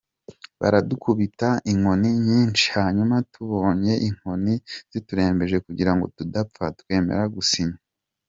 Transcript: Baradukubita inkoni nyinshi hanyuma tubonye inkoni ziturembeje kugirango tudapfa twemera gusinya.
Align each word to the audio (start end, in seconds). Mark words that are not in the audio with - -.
Baradukubita 0.59 1.49
inkoni 1.71 2.09
nyinshi 2.27 2.65
hanyuma 2.77 3.15
tubonye 3.33 3.93
inkoni 4.07 4.53
ziturembeje 4.91 5.57
kugirango 5.65 6.05
tudapfa 6.15 6.65
twemera 6.79 7.25
gusinya. 7.35 7.79